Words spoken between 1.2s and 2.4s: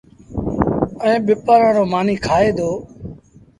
ٻپآݩرآرو مآݩيٚ